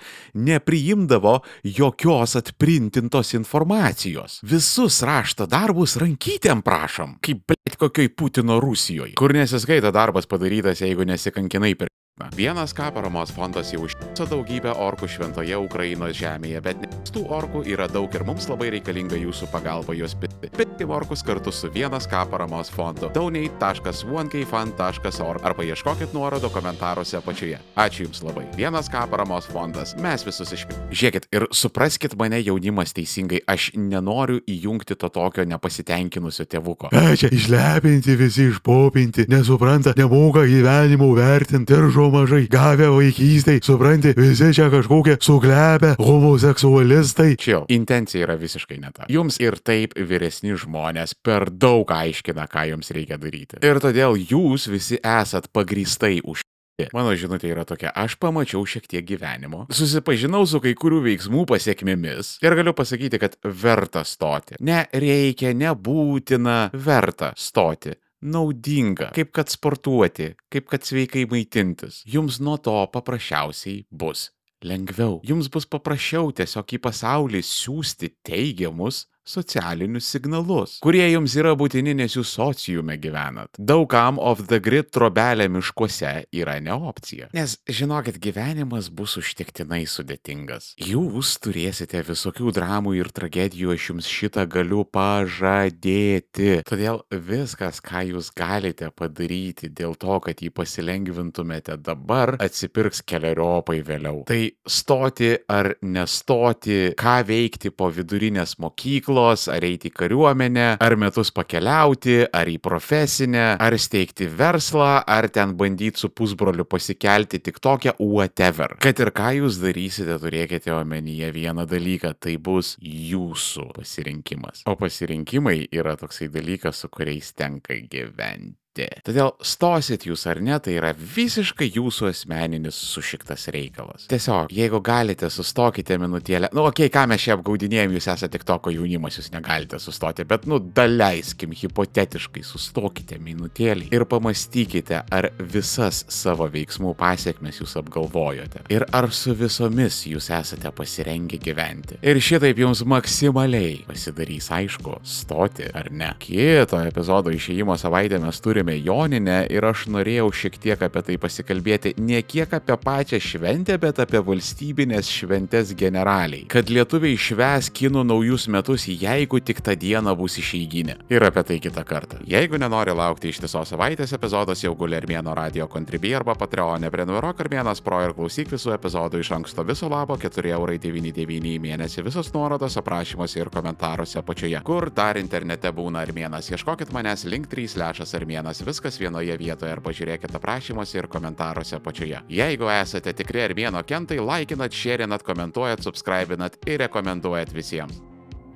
nepriimdavo 0.74 1.40
jokios 1.64 2.36
atprintintos 2.36 3.34
informacijos. 3.34 4.42
Visus 4.44 5.02
rašto 5.04 5.46
darbus 5.46 5.98
rankytėm 6.02 6.64
prašom, 6.66 7.18
kaip 7.22 7.46
blėt 7.48 7.78
kokioj 7.78 8.10
Putino 8.18 8.60
Rusijoje, 8.60 9.14
kur 9.16 9.34
nesiskaita 9.34 9.92
darbas 9.94 10.26
padarytas, 10.26 10.82
jeigu 10.82 11.06
nesikankinai 11.06 11.76
per 11.78 11.94
Vienas 12.36 12.74
K 12.74 12.92
paramos 12.92 13.32
fondas 13.32 13.74
jau 13.74 13.82
užtiso 13.88 14.28
daugybę 14.30 14.70
orkų 14.78 15.08
šventoje 15.10 15.58
Ukrainos 15.58 16.14
žemėje, 16.14 16.62
bet 16.62 16.78
nes 16.84 17.10
tų 17.10 17.26
orkų 17.34 17.66
yra 17.74 17.88
daug 17.90 18.14
ir 18.14 18.22
mums 18.26 18.46
labai 18.50 18.70
reikalinga 18.76 19.16
jūsų 19.18 19.48
pagalba 19.50 19.94
juos 19.98 20.14
pitti. 20.22 20.50
Pitti 20.54 20.86
orkus 20.86 21.24
kartu 21.26 21.50
su 21.50 21.74
Vienas 21.74 22.06
K 22.06 22.22
paramos 22.30 22.70
fondu. 22.70 23.10
donate.1kfund.org 23.16 25.42
arba 25.42 25.64
ieškokit 25.66 26.14
nuorodo 26.14 26.50
komentaruose 26.54 27.18
apačioje. 27.18 27.58
Ačiū 27.76 28.04
Jums 28.06 28.22
labai. 28.22 28.46
Vienas 28.58 28.90
K 28.94 29.08
paramos 29.10 29.46
fondas. 29.50 29.96
Mes 29.98 30.26
visus 30.26 30.54
išpildėme. 30.54 30.94
Žiūrėkit 30.94 31.28
ir 31.34 31.48
supraskit 31.50 32.14
mane 32.20 32.38
jaunimas 32.46 32.94
teisingai, 32.94 33.42
aš 33.48 33.72
nenoriu 33.74 34.42
įjungti 34.46 34.96
to 35.02 35.10
tokio 35.10 35.46
nepasitenkinusio 35.50 36.46
tėvuko. 36.46 36.90
Čia 36.94 37.30
išlepinti 37.34 38.16
visi 38.22 38.54
išpopinti, 38.54 39.26
nesupranta, 39.34 39.98
nemoka 39.98 40.46
gyvenimo 40.46 41.10
vertinti, 41.18 41.74
daržo 42.04 42.12
mažai, 42.12 42.48
gavę 42.52 42.90
vaikystėj, 42.92 43.62
supranti, 43.64 44.14
visi 44.18 44.52
čia 44.56 44.70
kažkokie 44.72 45.18
suglepę 45.22 45.96
homoseksualistai. 46.00 47.36
Čia 47.40 47.64
intencija 47.70 48.26
yra 48.26 48.36
visiškai 48.36 48.80
ne 48.82 48.92
ta. 48.92 49.06
Jums 49.08 49.40
ir 49.40 49.56
taip 49.64 49.96
vyresni 49.96 50.56
žmonės 50.56 51.16
per 51.24 51.50
daug 51.50 51.88
aiškina, 51.88 52.48
ką 52.48 52.68
jums 52.74 52.92
reikia 52.92 53.18
daryti. 53.18 53.62
Ir 53.64 53.80
todėl 53.80 54.18
jūs 54.18 54.68
visi 54.68 55.00
esat 55.00 55.48
pagristai 55.54 56.20
už. 56.24 56.44
Mano 56.92 57.14
žinutė 57.14 57.52
yra 57.54 57.64
tokia, 57.70 57.92
aš 57.94 58.18
pamačiau 58.18 58.66
šiek 58.66 58.88
tiek 58.90 59.06
gyvenimo, 59.06 59.68
susipažinau 59.72 60.42
su 60.50 60.58
kai 60.60 60.74
kurių 60.74 61.04
veiksmų 61.06 61.46
pasiekmėmis 61.48 62.40
ir 62.44 62.56
galiu 62.58 62.74
pasakyti, 62.74 63.22
kad 63.22 63.38
verta 63.46 64.02
stoti. 64.04 64.58
Ne 64.60 64.88
reikia, 64.90 65.54
nebūtina, 65.54 66.74
verta 66.74 67.32
stoti 67.38 67.94
naudinga, 68.24 69.12
kaip 69.16 69.34
kad 69.36 69.52
sportuoti, 69.52 70.34
kaip 70.52 70.70
kad 70.72 70.86
sveikai 70.88 71.26
maitintis. 71.30 72.02
Jums 72.10 72.40
nuo 72.44 72.58
to 72.58 72.76
paprasčiausiai 72.94 73.84
bus 73.92 74.30
lengviau. 74.64 75.20
Jums 75.28 75.50
bus 75.52 75.68
paprasčiau 75.70 76.32
tiesiog 76.36 76.78
į 76.78 76.80
pasaulį 76.84 77.44
siūsti 77.44 78.14
teigiamus 78.26 79.06
socialinius 79.26 80.08
signalus, 80.12 80.78
kurie 80.84 81.06
jums 81.08 81.34
yra 81.40 81.54
būtini, 81.58 81.96
nes 81.96 82.16
jūs 82.18 82.34
sociume 82.36 82.98
gyvenat. 83.02 83.56
Daugam 83.58 84.20
off 84.20 84.44
the 84.50 84.60
grid 84.64 84.92
trobelė 84.94 85.48
miškuose 85.52 86.12
yra 86.36 86.58
ne 86.64 86.76
opcija. 86.76 87.30
Nes 87.36 87.56
žinokit, 87.70 88.20
gyvenimas 88.24 88.90
bus 88.94 89.16
užtektinai 89.22 89.84
sudėtingas. 89.90 90.74
Jūs 90.84 91.38
turėsite 91.44 92.04
visokių 92.06 92.54
dramų 92.56 92.98
ir 93.00 93.12
tragedijų, 93.16 93.74
aš 93.78 93.90
jums 93.94 94.10
šitą 94.12 94.46
galiu 94.52 94.84
pažadėti. 94.84 96.60
Todėl 96.68 97.02
viskas, 97.12 97.80
ką 97.84 98.04
jūs 98.12 98.34
galite 98.36 98.92
padaryti 98.92 99.72
dėl 99.72 99.96
to, 100.00 100.20
kad 100.24 100.44
jį 100.44 100.52
pasilengvintumėte 100.54 101.80
dabar, 101.80 102.36
atsipirks 102.44 103.04
keliariopai 103.08 103.80
vėliau. 103.88 104.24
Tai 104.28 104.42
stoti 104.68 105.34
ar 105.52 105.74
nestoti, 105.82 106.94
ką 107.00 107.18
veikti 107.28 107.72
po 107.72 107.90
vidurinės 107.94 108.58
mokyklos, 108.62 109.13
ar 109.54 109.66
eiti 109.66 109.92
į 109.92 109.96
kariuomenę, 109.98 110.68
ar 110.84 110.96
metus 111.00 111.32
pakeliauti, 111.36 112.20
ar 112.34 112.50
į 112.50 112.58
profesinę, 112.64 113.46
ar 113.62 113.78
steigti 113.82 114.28
verslą, 114.30 115.04
ar 115.06 115.30
ten 115.34 115.56
bandyti 115.60 116.02
su 116.02 116.10
pusbroliu 116.16 116.66
pasikelti 116.70 117.42
tik 117.44 117.60
tokią 117.64 117.96
whatever. 118.00 118.78
Kad 118.84 119.04
ir 119.04 119.14
ką 119.16 119.34
jūs 119.42 119.60
darysite, 119.62 120.18
turėkite 120.22 120.74
omenyje 120.76 121.32
vieną 121.36 121.68
dalyką, 121.70 122.16
tai 122.20 122.38
bus 122.42 122.76
jūsų 122.82 123.70
pasirinkimas. 123.78 124.66
O 124.70 124.78
pasirinkimai 124.80 125.60
yra 125.74 125.98
toksai 126.00 126.32
dalykas, 126.34 126.84
su 126.84 126.92
kuriais 126.94 127.34
tenka 127.38 127.78
gyventi. 127.78 128.63
Todėl 128.74 129.34
stosit 129.46 130.08
jūs 130.08 130.24
ar 130.30 130.40
ne, 130.42 130.56
tai 130.64 130.78
yra 130.80 130.94
visiškai 130.98 131.68
jūsų 131.76 132.08
asmeninis 132.10 132.78
sušiktas 132.94 133.46
reikalas. 133.54 134.08
Tiesiog, 134.10 134.50
jeigu 134.54 134.80
galite, 134.82 135.30
sustokite 135.30 136.00
minutėlę. 136.02 136.50
Nu, 136.56 136.66
okei, 136.66 136.88
okay, 136.90 136.94
ką 136.94 137.06
mes 137.12 137.22
čia 137.22 137.36
apgaudinėjom, 137.38 137.94
jūs 137.94 138.10
esate 138.16 138.32
tik 138.34 138.48
toko 138.50 138.74
jaunimas, 138.74 139.20
jūs 139.20 139.30
negalite 139.36 139.78
sustoti, 139.82 140.26
bet, 140.26 140.48
nu, 140.50 140.58
daleiskim, 140.58 141.54
hipotetiškai, 141.58 142.42
sustokite 142.48 143.20
minutėlį 143.22 143.92
ir 143.94 144.08
pamastykite, 144.10 145.04
ar 145.14 145.30
visas 145.38 146.04
savo 146.14 146.50
veiksmų 146.54 146.96
pasiekmes 146.98 147.62
jūs 147.62 147.78
apgalvojote. 147.84 148.66
Ir 148.74 148.88
ar 148.90 149.10
su 149.14 149.36
visomis 149.38 150.02
jūs 150.10 150.32
esate 150.34 150.74
pasirengę 150.74 151.38
gyventi. 151.44 152.00
Ir 152.02 152.18
šitaip 152.24 152.64
jums 152.64 152.82
maksimaliai 152.90 153.84
pasidarys 153.86 154.50
aišku, 154.54 154.98
stoti 155.06 155.70
ar 155.78 155.92
ne. 155.94 156.10
Kito 156.24 156.82
epizodo 156.82 157.34
išėjimo 157.34 157.78
savaitę 157.80 158.18
mes 158.24 158.42
turime 158.42 158.63
turime 158.64 158.80
Joninę 158.80 159.48
ir 159.52 159.66
aš 159.66 159.88
norėjau 159.92 160.30
šiek 160.32 160.58
tiek 160.58 160.82
apie 160.82 161.02
tai 161.04 161.18
pasikalbėti, 161.20 161.94
ne 162.00 162.22
kiek 162.24 162.54
apie 162.54 162.76
pačią 162.80 163.20
šventę, 163.20 163.78
bet 163.78 164.00
apie 164.00 164.20
valstybinės 164.24 165.10
šventės 165.10 165.74
generaliai. 165.76 166.46
Kad 166.48 166.70
lietuviai 166.70 167.18
šves 167.18 167.70
kinų 167.74 168.06
naujus 168.08 168.48
metus, 168.48 168.88
jeigu 168.88 169.42
tik 169.44 169.60
tą 169.62 169.76
dieną 169.76 170.16
bus 170.16 170.38
išeiginė. 170.40 170.96
Ir 171.12 171.24
apie 171.28 171.44
tai 171.44 171.60
kitą 171.60 171.84
kartą. 171.84 172.22
Jeigu 172.26 172.58
nenori 172.58 172.94
laukti 172.96 173.30
ištisos 173.34 173.74
savaitės 173.74 174.14
epizodas, 174.16 174.64
jau 174.64 174.74
guli 174.76 174.96
Armėno 174.96 175.36
radio 175.36 175.68
kontribį 175.68 176.16
arba 176.22 176.36
Patreon, 176.40 176.88
prenumeruok 176.92 177.44
Armėnas 177.44 177.84
Pro 177.84 178.00
ir 178.04 178.16
klausyk 178.16 178.54
visų 178.54 178.78
epizodų 178.78 179.20
iš 179.20 179.34
anksto 179.36 179.66
viso 179.68 179.90
labo 179.92 180.16
4,99 180.16 181.52
į 181.52 181.60
mėnesį. 181.64 182.06
Visos 182.08 182.32
nuorodos 182.36 182.80
aprašymuose 182.80 183.42
ir 183.42 183.52
komentaruose 183.52 184.22
apačioje. 184.22 184.64
Kur 184.64 184.90
dar 184.94 185.20
internete 185.20 185.72
būna 185.76 186.06
Armėnas, 186.06 186.52
ieškokit 186.54 186.94
manęs 186.96 187.28
link 187.28 187.50
3 187.52 187.78
lešas 187.82 188.16
Armėnas 188.18 188.53
naujienas, 188.54 188.66
viskas 188.66 189.00
vienoje 189.00 189.38
vietoje 189.38 189.72
arba 189.72 189.92
žiūrėkite 189.92 190.38
aprašymuose 190.38 190.98
ir 190.98 191.08
komentaruose 191.08 191.78
apačioje. 191.78 192.22
Jeigu 192.30 192.70
esate 192.70 193.14
tikri 193.14 193.42
Armėno 193.44 193.84
kentai, 193.84 194.20
laikinat, 194.20 194.72
šėrinat, 194.72 195.24
komentuojat, 195.24 195.84
subscribinat 195.84 196.58
ir 196.68 196.80
rekomenduojat 196.80 197.54
visiems. 197.54 198.02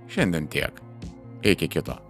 Šiandien 0.08 0.48
tiek. 0.48 0.72
Iki 1.44 1.68
kito. 1.68 2.07